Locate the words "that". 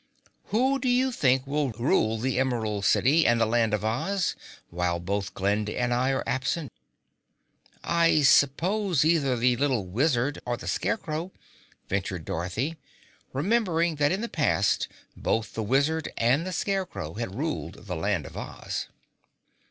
13.97-14.11